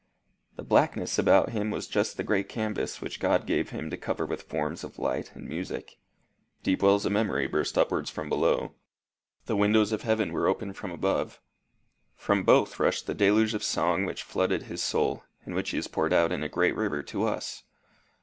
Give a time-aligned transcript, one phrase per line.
[0.55, 4.25] The blackness about him was just the great canvas which God gave him to cover
[4.25, 5.99] with forms of light and music.
[6.63, 8.73] Deep wells of memory burst upwards from below;
[9.45, 11.39] the windows of heaven were opened from above;
[12.15, 15.87] from both rushed the deluge of song which flooded his soul, and which he has
[15.87, 17.61] poured out in a great river to us."